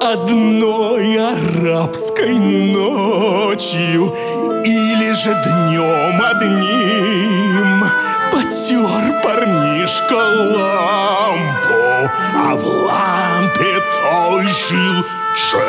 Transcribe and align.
Одной 0.00 1.18
арабской 1.18 2.38
ночью 2.38 4.14
Или 4.64 5.12
же 5.12 5.30
днем 5.30 6.22
одним 6.22 7.84
Потер 8.30 9.22
парнишка 9.24 10.14
лампу 10.54 12.10
А 12.34 12.54
в 12.54 12.64
лампе 12.64 13.82
той 13.90 14.46
жил 14.46 15.04
Джин 15.34 15.66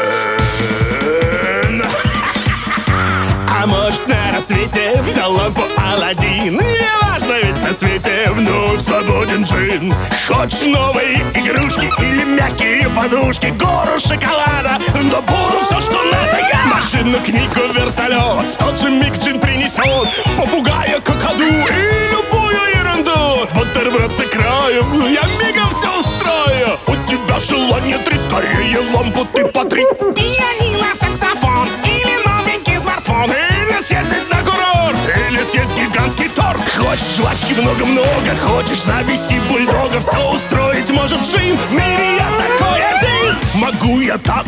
А 3.50 3.66
может 3.66 4.08
на 4.08 4.32
рассвете 4.36 5.02
взял 5.02 5.34
лампу 5.34 5.64
Аладдин 5.76 6.60
на 7.68 7.74
свете 7.74 8.30
вновь 8.32 8.82
свободен 8.82 9.44
джин. 9.44 9.94
Хочешь 10.26 10.68
новые 10.68 11.18
игрушки 11.34 11.92
или 12.00 12.24
мягкие 12.24 12.90
подушки? 12.90 13.48
Гору 13.60 14.00
шоколада, 14.00 14.80
но 14.96 15.22
буду 15.22 15.60
все, 15.64 15.82
что 15.82 16.02
надо 16.04 16.40
я! 16.50 16.66
Машину, 16.74 17.20
книгу, 17.20 17.60
вертолет 17.74 18.50
В 18.50 18.58
тот 18.58 18.80
же 18.80 18.90
миг 18.90 19.18
джин 19.18 19.40
принесет 19.40 20.08
Попугая, 20.38 21.02
какаду 21.02 21.44
и 21.44 22.12
любую 22.12 22.58
ерунду. 22.74 23.48
Бутерброд 23.54 24.14
с 24.14 24.22
краем, 24.30 25.12
я 25.12 25.24
мигом 25.38 25.70
все 25.72 25.90
устрою. 26.00 26.80
У 26.88 26.96
тебя 27.06 27.40
желание 27.40 27.98
три, 27.98 28.18
скорее 28.18 28.80
лампу 28.94 29.26
ты 29.34 29.46
потри. 29.46 29.84
Пианино, 30.16 30.96
саксофон 30.96 31.68
или 31.84 32.28
новенький 32.28 32.80
смартфон. 32.80 33.30
Или 33.30 33.82
съездить 33.82 34.30
на 34.32 34.40
курорт, 34.40 35.00
или 35.30 35.44
съесть 35.44 35.76
гигантский 35.76 36.30
Хочешь 36.30 36.47
жвачки 37.00 37.54
много-много, 37.54 38.36
хочешь 38.44 38.84
завести 38.84 39.40
бульдога 39.42 40.00
Все 40.00 40.18
устроить 40.32 40.90
может 40.92 41.22
Джин, 41.22 41.58
в 41.58 41.72
мире 41.72 42.18
я 42.18 42.30
такой 42.38 42.82
один. 42.96 43.36
Могу 43.54 44.00
я 44.02 44.18
так, 44.18 44.46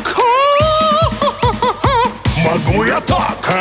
могу 2.44 2.84
я 2.84 3.00
так? 3.02 3.54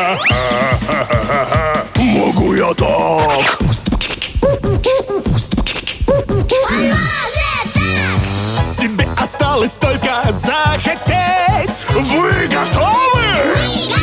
Могу 1.97 2.55
я 2.55 2.72
так? 2.75 3.62
Тебе 8.77 9.09
осталось 9.16 9.72
только 9.72 10.22
захотеть. 10.31 11.86
Вы 11.91 12.47
готовы? 12.47 13.25
Мы 13.91 13.97